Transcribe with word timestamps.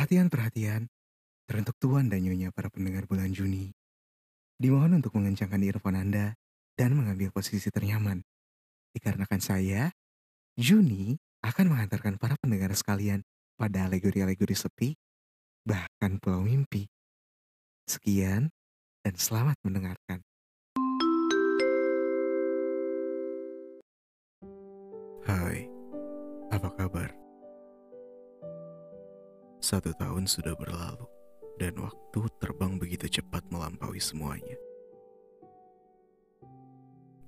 Perhatian-perhatian 0.00 0.88
teruntuk 1.44 1.76
tuan 1.76 2.08
dan 2.08 2.24
nyonya 2.24 2.48
para 2.56 2.72
pendengar 2.72 3.04
bulan 3.04 3.36
Juni. 3.36 3.68
Dimohon 4.56 4.96
untuk 4.96 5.12
mengencangkan 5.12 5.60
earphone 5.60 6.00
Anda 6.00 6.40
dan 6.72 6.96
mengambil 6.96 7.28
posisi 7.28 7.68
ternyaman. 7.68 8.24
Dikarenakan 8.96 9.44
saya, 9.44 9.92
Juni, 10.56 11.20
akan 11.44 11.76
mengantarkan 11.76 12.16
para 12.16 12.32
pendengar 12.40 12.72
sekalian 12.72 13.20
pada 13.60 13.92
alegori-alegori 13.92 14.56
sepi, 14.56 14.96
bahkan 15.68 16.16
pulau 16.16 16.48
mimpi. 16.48 16.88
Sekian, 17.84 18.48
dan 19.04 19.14
selamat 19.20 19.60
mendengarkan. 19.68 20.24
Hai, 25.28 25.68
apa 26.48 26.72
kabar? 26.72 27.19
Satu 29.60 29.92
tahun 29.92 30.24
sudah 30.24 30.56
berlalu, 30.56 31.04
dan 31.60 31.76
waktu 31.76 32.20
terbang 32.40 32.80
begitu 32.80 33.20
cepat 33.20 33.44
melampaui 33.52 34.00
semuanya. 34.00 34.56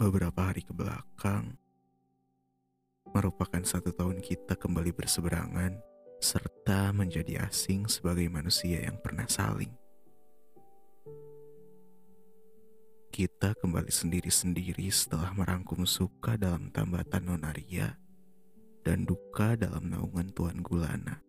Beberapa 0.00 0.48
hari 0.48 0.64
ke 0.64 0.72
belakang 0.72 1.60
merupakan 3.12 3.60
satu 3.62 3.92
tahun 3.92 4.24
kita 4.24 4.56
kembali 4.56 4.96
berseberangan 4.96 5.78
serta 6.18 6.90
menjadi 6.96 7.44
asing 7.44 7.86
sebagai 7.92 8.26
manusia 8.32 8.82
yang 8.82 8.96
pernah 8.98 9.28
saling. 9.28 9.70
Kita 13.12 13.54
kembali 13.54 13.92
sendiri-sendiri 13.92 14.88
setelah 14.90 15.30
merangkum 15.36 15.86
suka 15.86 16.34
dalam 16.34 16.72
tambatan 16.74 17.30
Nonaria 17.30 17.94
dan 18.82 19.06
duka 19.06 19.54
dalam 19.54 19.86
naungan 19.92 20.34
Tuan 20.34 20.58
Gulana. 20.64 21.23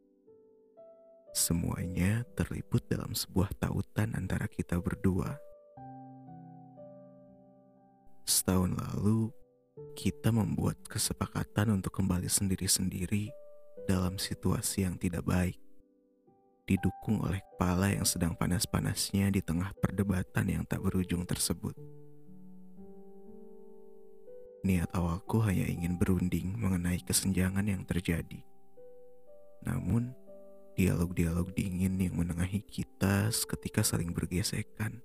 Semuanya 1.35 2.23
terliput 2.40 2.87
dalam 2.87 3.12
sebuah 3.12 3.51
tautan 3.59 4.15
antara 4.15 4.48
kita 4.48 4.79
berdua. 4.79 5.35
Setahun 8.23 8.71
lalu, 8.71 9.35
kita 9.99 10.32
membuat 10.32 10.79
kesepakatan 10.87 11.76
untuk 11.76 11.91
kembali 11.99 12.32
sendiri-sendiri 12.32 13.35
dalam 13.84 14.15
situasi 14.15 14.87
yang 14.87 14.96
tidak 14.96 15.27
baik, 15.27 15.59
didukung 16.71 17.20
oleh 17.20 17.43
kepala 17.52 17.91
yang 17.91 18.07
sedang 18.07 18.31
panas-panasnya 18.40 19.27
di 19.27 19.43
tengah 19.43 19.76
perdebatan 19.84 20.48
yang 20.48 20.63
tak 20.63 20.79
berujung 20.79 21.27
tersebut. 21.27 21.76
Niat 24.63 24.87
awalku 24.96 25.43
hanya 25.43 25.68
ingin 25.68 25.99
berunding 25.99 26.55
mengenai 26.55 27.04
kesenjangan 27.04 27.68
yang 27.68 27.84
terjadi. 27.84 28.40
Namun, 29.68 30.15
dialog-dialog 30.76 31.55
dingin 31.55 31.95
yang 31.95 32.20
menengahi 32.20 32.59
kita 32.68 33.31
seketika 33.31 33.79
saling 33.79 34.12
bergesekan, 34.12 34.99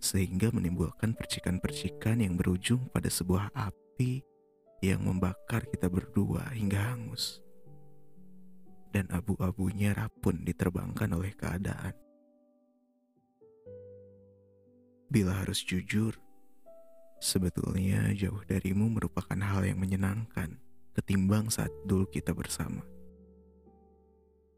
sehingga 0.00 0.48
menimbulkan 0.48 1.12
percikan-percikan 1.12 2.24
yang 2.24 2.40
berujung 2.40 2.88
pada 2.88 3.12
sebuah 3.12 3.52
api 3.52 4.24
yang 4.80 5.04
membakar 5.04 5.68
kita 5.68 5.92
berdua 5.92 6.48
hingga 6.56 6.80
hangus. 6.80 7.44
Dan 8.88 9.04
abu-abunya 9.12 9.92
rapun 9.92 10.48
diterbangkan 10.48 11.12
oleh 11.12 11.36
keadaan. 11.36 11.92
Bila 15.12 15.44
harus 15.44 15.60
jujur, 15.60 16.16
sebetulnya 17.20 18.16
jauh 18.16 18.40
darimu 18.48 18.88
merupakan 18.88 19.36
hal 19.36 19.66
yang 19.66 19.76
menyenangkan 19.76 20.56
ketimbang 20.94 21.52
saat 21.52 21.70
dulu 21.84 22.06
kita 22.06 22.30
bersama 22.32 22.93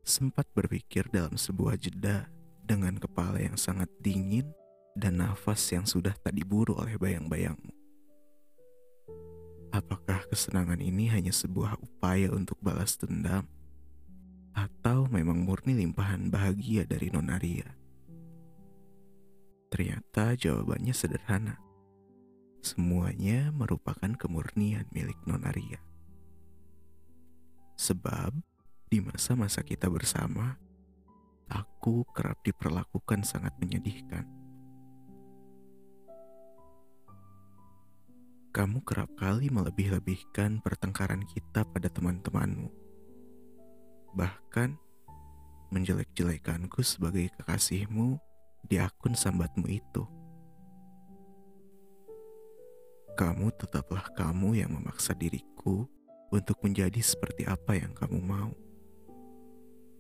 sempat 0.06 0.46
berpikir 0.54 1.10
dalam 1.10 1.34
sebuah 1.34 1.74
jeda 1.82 2.30
dengan 2.62 2.94
kepala 2.94 3.42
yang 3.42 3.58
sangat 3.58 3.90
dingin 3.98 4.54
dan 4.94 5.18
nafas 5.18 5.58
yang 5.74 5.82
sudah 5.82 6.14
tak 6.22 6.38
diburu 6.38 6.78
oleh 6.78 6.94
bayang-bayangmu. 6.94 7.74
Apakah 9.74 10.24
kesenangan 10.30 10.78
ini 10.78 11.10
hanya 11.10 11.34
sebuah 11.34 11.82
upaya 11.82 12.30
untuk 12.30 12.56
balas 12.62 12.94
dendam? 12.96 13.50
Atau 14.56 15.10
memang 15.12 15.42
murni 15.42 15.76
limpahan 15.76 16.32
bahagia 16.32 16.88
dari 16.88 17.12
Nonaria? 17.12 17.76
Ternyata 19.68 20.38
jawabannya 20.38 20.94
sederhana. 20.96 21.60
Semuanya 22.62 23.52
merupakan 23.52 24.08
kemurnian 24.16 24.88
milik 24.94 25.18
Nonaria. 25.28 25.82
Sebab 27.76 28.32
di 28.86 29.02
masa-masa 29.02 29.66
kita 29.66 29.90
bersama, 29.90 30.54
aku 31.50 32.06
kerap 32.14 32.38
diperlakukan 32.46 33.26
sangat 33.26 33.50
menyedihkan. 33.58 34.22
Kamu 38.54 38.80
kerap 38.86 39.10
kali 39.18 39.50
melebih-lebihkan 39.52 40.62
pertengkaran 40.62 41.26
kita 41.26 41.66
pada 41.66 41.90
teman-temanmu. 41.92 42.72
Bahkan, 44.16 44.78
menjelek-jelekanku 45.74 46.80
sebagai 46.80 47.28
kekasihmu 47.36 48.16
di 48.64 48.80
akun 48.80 49.12
sambatmu 49.12 49.66
itu. 49.66 50.06
Kamu 53.18 53.50
tetaplah 53.60 54.08
kamu 54.14 54.62
yang 54.62 54.72
memaksa 54.72 55.12
diriku 55.12 55.84
untuk 56.32 56.56
menjadi 56.64 57.00
seperti 57.02 57.44
apa 57.44 57.76
yang 57.76 57.92
kamu 57.92 58.20
mau 58.20 58.52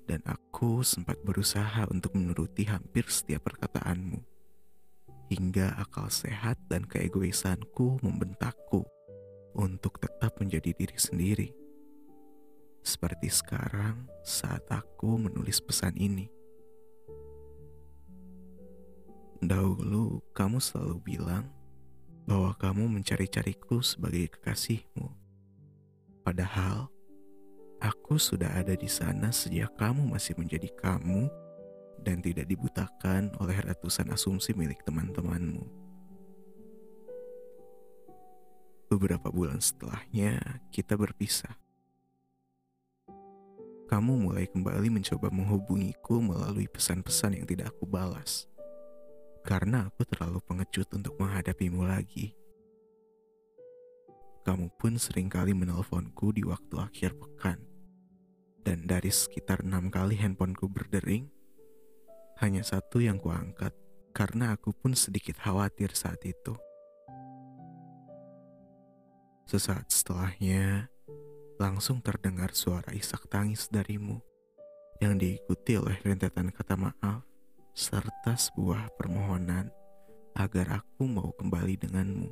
dan 0.06 0.22
aku 0.22 0.86
sempat 0.86 1.18
berusaha 1.26 1.84
untuk 1.90 2.14
menuruti 2.14 2.64
hampir 2.70 3.10
setiap 3.10 3.50
perkataanmu. 3.50 4.22
Hingga 5.26 5.82
akal 5.82 6.06
sehat 6.06 6.62
dan 6.70 6.86
keegoisanku 6.86 7.98
membentakku 7.98 8.86
untuk 9.58 9.98
tetap 9.98 10.38
menjadi 10.38 10.70
diri 10.70 10.98
sendiri. 10.98 11.48
Seperti 12.86 13.26
sekarang 13.26 14.06
saat 14.22 14.62
aku 14.70 15.18
menulis 15.18 15.58
pesan 15.58 15.98
ini. 15.98 16.30
Dahulu 19.42 20.22
kamu 20.30 20.62
selalu 20.62 20.96
bilang 21.02 21.50
bahwa 22.30 22.54
kamu 22.54 22.86
mencari-cariku 22.98 23.82
sebagai 23.82 24.38
kekasihmu. 24.38 25.10
Padahal 26.22 26.90
Aku 27.86 28.18
sudah 28.18 28.50
ada 28.50 28.74
di 28.74 28.90
sana 28.90 29.30
sejak 29.30 29.78
kamu 29.78 30.10
masih 30.10 30.34
menjadi 30.34 30.66
kamu 30.74 31.30
dan 32.02 32.18
tidak 32.18 32.50
dibutakan 32.50 33.30
oleh 33.38 33.54
ratusan 33.62 34.10
asumsi 34.10 34.58
milik 34.58 34.82
teman-temanmu. 34.82 35.62
Beberapa 38.90 39.30
bulan 39.30 39.62
setelahnya, 39.62 40.42
kita 40.74 40.98
berpisah. 40.98 41.54
Kamu 43.86 44.18
mulai 44.18 44.50
kembali 44.50 44.90
mencoba 44.90 45.30
menghubungiku 45.30 46.18
melalui 46.18 46.66
pesan-pesan 46.66 47.38
yang 47.38 47.46
tidak 47.46 47.70
aku 47.70 47.86
balas. 47.86 48.50
Karena 49.46 49.86
aku 49.86 50.02
terlalu 50.02 50.42
pengecut 50.42 50.90
untuk 50.90 51.14
menghadapimu 51.22 51.86
lagi. 51.86 52.34
Kamu 54.42 54.74
pun 54.74 54.98
sering 54.98 55.30
kali 55.30 55.54
menelponku 55.54 56.34
di 56.34 56.42
waktu 56.42 56.82
akhir 56.82 57.14
pekan. 57.14 57.75
Dan 58.76 58.84
dari 58.92 59.08
sekitar 59.08 59.64
enam 59.64 59.88
kali 59.88 60.20
handphoneku 60.20 60.68
berdering, 60.68 61.32
hanya 62.44 62.60
satu 62.60 63.00
yang 63.00 63.16
kuangkat 63.16 63.72
karena 64.12 64.52
aku 64.52 64.76
pun 64.76 64.92
sedikit 64.92 65.40
khawatir 65.40 65.96
saat 65.96 66.20
itu. 66.28 66.52
Sesaat 69.48 69.88
setelahnya, 69.88 70.92
langsung 71.56 72.04
terdengar 72.04 72.52
suara 72.52 72.92
isak 72.92 73.24
tangis 73.32 73.64
darimu 73.72 74.20
yang 75.00 75.16
diikuti 75.16 75.80
oleh 75.80 75.96
rentetan 76.04 76.52
kata 76.52 76.76
maaf 76.76 77.24
serta 77.72 78.36
sebuah 78.36 78.92
permohonan 79.00 79.72
agar 80.36 80.84
aku 80.84 81.08
mau 81.08 81.32
kembali 81.32 81.80
denganmu 81.80 82.28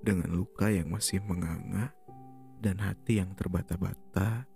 dengan 0.00 0.32
luka 0.32 0.72
yang 0.72 0.88
masih 0.88 1.20
menganga 1.20 1.92
dan 2.60 2.80
hati 2.80 3.20
yang 3.20 3.36
terbata-bata, 3.36 4.48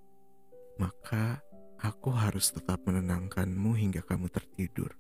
maka 0.81 1.41
aku 1.81 2.13
harus 2.13 2.53
tetap 2.53 2.81
menenangkanmu 2.85 3.77
hingga 3.77 4.01
kamu 4.05 4.29
tertidur. 4.33 4.93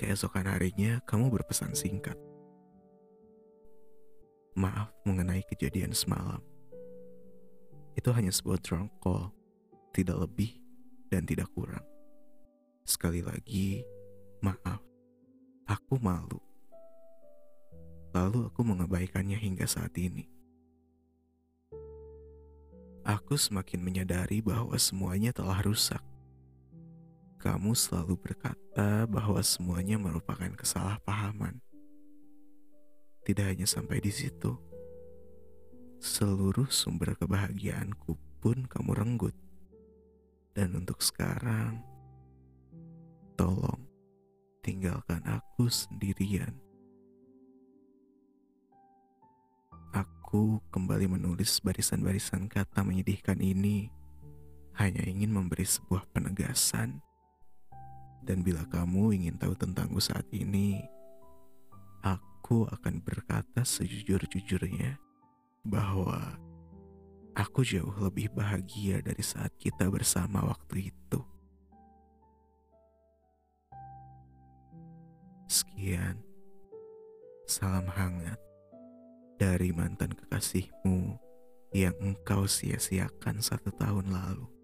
Keesokan 0.00 0.48
harinya, 0.48 1.00
kamu 1.04 1.28
berpesan 1.28 1.76
singkat. 1.76 2.16
Maaf 4.56 4.92
mengenai 5.04 5.44
kejadian 5.44 5.92
semalam. 5.92 6.40
Itu 7.94 8.12
hanya 8.16 8.32
sebuah 8.32 8.64
drunk 8.64 8.96
call, 9.04 9.28
tidak 9.92 10.24
lebih 10.24 10.56
dan 11.12 11.28
tidak 11.28 11.52
kurang. 11.52 11.84
Sekali 12.88 13.20
lagi, 13.20 13.84
maaf. 14.40 14.80
Aku 15.68 16.00
malu 16.02 16.49
Lalu 18.10 18.50
aku 18.50 18.60
mengabaikannya 18.66 19.38
hingga 19.38 19.70
saat 19.70 19.94
ini. 19.98 20.40
aku 23.10 23.34
semakin 23.34 23.80
menyadari 23.82 24.38
bahwa 24.38 24.76
semuanya 24.78 25.34
telah 25.34 25.58
rusak. 25.64 25.98
Kamu 27.40 27.72
selalu 27.72 28.20
berkata 28.20 29.08
bahwa 29.08 29.40
semuanya 29.40 29.96
merupakan 29.96 30.52
kesalahpahaman. 30.54 31.58
Tidak 33.24 33.46
hanya 33.46 33.64
sampai 33.64 33.98
di 33.98 34.12
situ, 34.12 34.54
seluruh 35.98 36.68
sumber 36.68 37.16
kebahagiaanku 37.16 38.14
pun 38.38 38.68
kamu 38.68 38.92
renggut. 38.92 39.36
Dan 40.52 40.76
untuk 40.76 41.00
sekarang, 41.00 41.80
tolong 43.40 43.88
tinggalkan 44.60 45.24
aku 45.24 45.72
sendirian. 45.72 46.69
Aku 50.30 50.62
kembali 50.70 51.10
menulis 51.18 51.58
barisan-barisan 51.58 52.46
kata 52.46 52.86
menyedihkan 52.86 53.42
ini 53.42 53.90
hanya 54.78 55.02
ingin 55.02 55.34
memberi 55.34 55.66
sebuah 55.66 56.06
penegasan. 56.14 57.02
Dan 58.22 58.46
bila 58.46 58.62
kamu 58.70 59.10
ingin 59.10 59.34
tahu 59.42 59.58
tentangku 59.58 59.98
saat 59.98 60.22
ini, 60.30 60.86
aku 62.06 62.62
akan 62.70 63.02
berkata 63.02 63.66
sejujur-jujurnya 63.66 65.02
bahwa 65.66 66.38
aku 67.34 67.66
jauh 67.66 67.98
lebih 67.98 68.30
bahagia 68.30 69.02
dari 69.02 69.26
saat 69.26 69.50
kita 69.58 69.90
bersama 69.90 70.46
waktu 70.46 70.94
itu. 70.94 71.26
Sekian, 75.50 76.22
salam 77.50 77.90
hangat 77.90 78.38
dari 79.40 79.72
mantan 79.72 80.12
kekasihmu 80.12 81.16
yang 81.72 81.96
engkau 82.04 82.44
sia-siakan 82.44 83.40
satu 83.40 83.72
tahun 83.72 84.12
lalu. 84.12 84.59